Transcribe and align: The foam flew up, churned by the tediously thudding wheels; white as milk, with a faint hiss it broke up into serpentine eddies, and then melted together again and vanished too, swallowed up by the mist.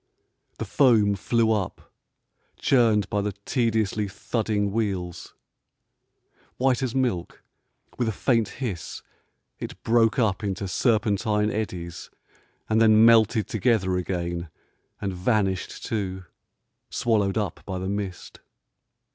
The 0.57 0.65
foam 0.65 1.13
flew 1.13 1.51
up, 1.51 1.93
churned 2.57 3.07
by 3.11 3.21
the 3.21 3.33
tediously 3.45 4.07
thudding 4.07 4.71
wheels; 4.71 5.35
white 6.57 6.81
as 6.81 6.95
milk, 6.95 7.43
with 7.99 8.07
a 8.07 8.11
faint 8.11 8.47
hiss 8.47 9.03
it 9.59 9.79
broke 9.83 10.17
up 10.17 10.43
into 10.43 10.67
serpentine 10.67 11.51
eddies, 11.51 12.09
and 12.67 12.81
then 12.81 13.05
melted 13.05 13.45
together 13.47 13.95
again 13.95 14.49
and 14.99 15.13
vanished 15.13 15.85
too, 15.85 16.23
swallowed 16.89 17.37
up 17.37 17.59
by 17.67 17.77
the 17.77 17.87
mist. 17.87 18.39